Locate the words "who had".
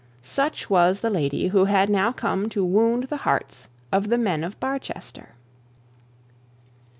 1.49-1.87